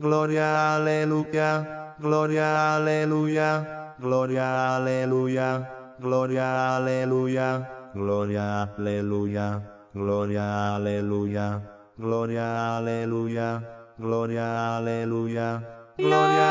Gloria, 0.00 0.76
aleluya, 0.76 1.96
gloria, 1.98 2.76
aleluya, 2.76 3.96
gloria, 3.98 4.76
aleluya, 4.76 5.68
gloria, 5.98 6.76
aleluya, 6.76 7.66
gloria, 7.94 8.62
aleluya, 8.78 9.60
gloria, 9.92 10.76
aleluya, 10.76 11.46
gloria, 11.98 12.76
aleluya, 12.78 13.48
gloria, 13.98 14.76
aleluya, 14.78 15.48
gloria, 15.98 16.47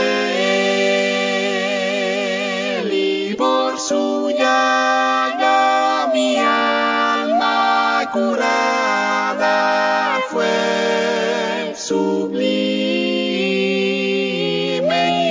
él 2.80 2.92
y 2.92 3.36
por 3.36 3.80
su 3.80 4.32
llaga 4.32 6.10
mi 6.12 6.38
alma 6.38 8.10
curada 8.14 10.18
fue 10.32 11.76
sublime 11.76 12.48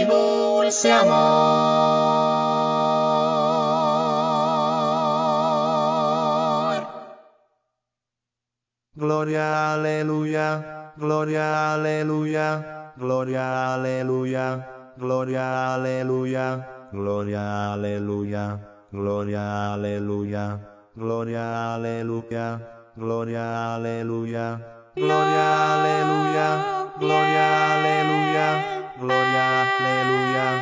y 0.02 0.04
dulce 0.04 0.92
amor. 0.92 1.75
Gloria, 9.26 9.74
aleluya, 9.74 10.92
gloria, 10.96 11.74
aleluya, 11.74 12.92
gloria, 12.96 13.74
aleluya, 13.74 14.62
gloria, 14.96 15.74
aleluya, 15.74 16.62
gloria, 16.92 17.72
aleluya, 17.72 18.60
gloria, 18.92 19.74
aleluya, 19.74 20.60
gloria, 20.94 21.74
aleluya, 21.74 22.60
gloria, 22.94 23.74
aleluya, 23.74 24.46
gloria, 24.94 25.46
aleluya, 25.74 26.46
gloria, 27.00 27.46
aleluya, 27.74 28.48
gloria, 29.00 29.44
aleluya. 29.66 30.55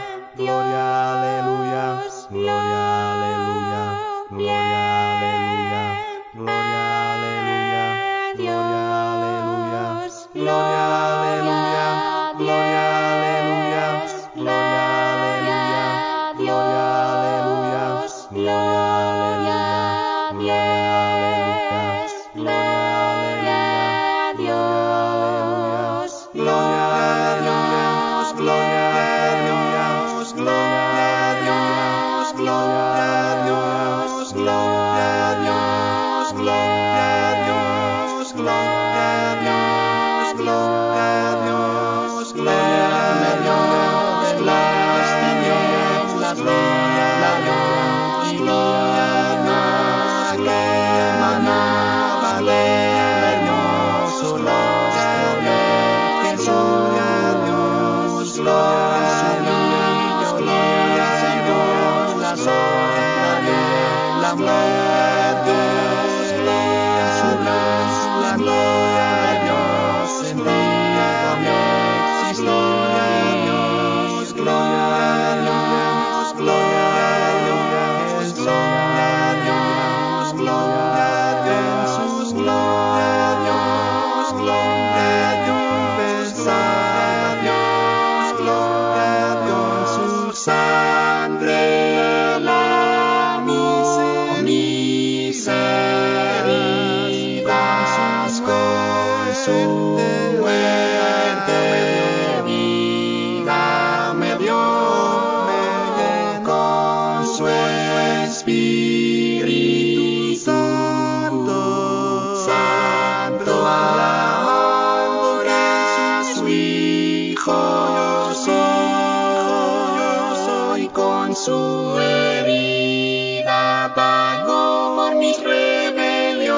su 121.45 121.99
herida 122.01 123.93
pagó 123.95 124.97
por 124.97 125.15
mis 125.17 125.39
rebeliones. 125.43 126.49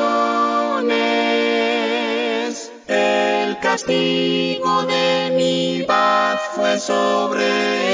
El 2.86 3.58
castigo 3.58 4.84
de 4.84 5.32
mi 5.36 5.82
paz 5.88 6.40
fue 6.54 6.78
sobre 6.78 7.85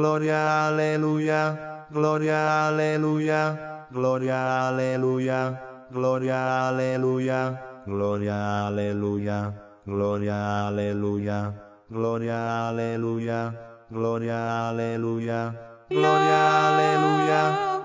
Gloria, 0.00 0.68
aleluya, 0.68 1.86
gloria, 1.92 2.68
aleluya, 2.68 3.86
gloria, 3.92 4.68
aleluya, 4.68 5.60
gloria, 5.92 6.68
aleluya, 6.68 7.60
gloria, 7.84 8.38
aleluya, 8.68 9.52
gloria, 9.84 10.68
aleluya, 10.68 11.52
gloria, 11.90 12.38
aleluya, 12.70 13.52
gloria, 13.92 14.38
aleluya, 14.70 15.52
gloria, 15.92 16.40
aleluya, 16.72 17.42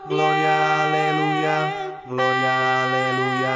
gloria, 0.07 0.55
aleluya, 0.87 1.57
gloria, 2.07 2.55
aleluya, 2.79 3.55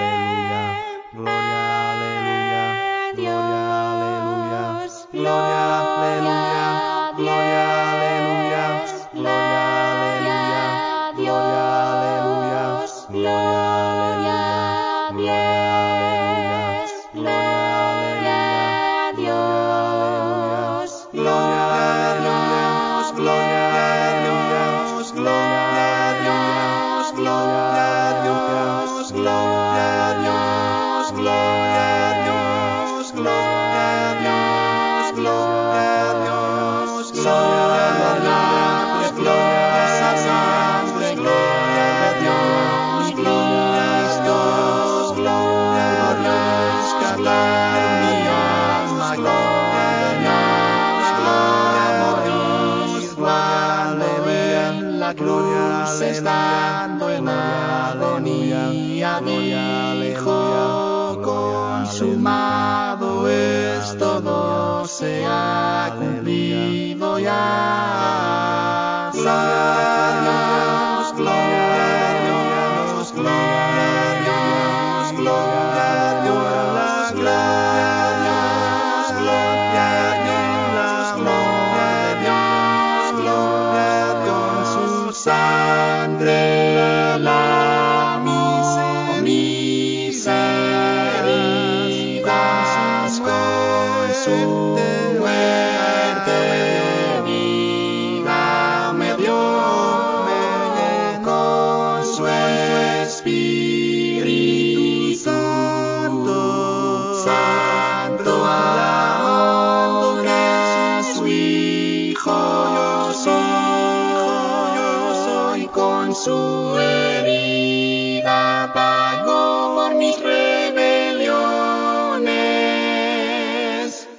su 116.23 116.79
herida 116.79 118.71
pagó 118.73 119.75
por 119.75 119.95
mis 119.95 120.17
rebeliones. 120.21 121.27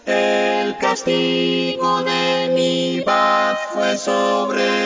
El 0.04 0.76
castigo 0.76 2.02
de 2.02 2.50
mi 2.54 3.00
paz 3.06 3.58
fue 3.72 3.96
sobre 3.96 4.83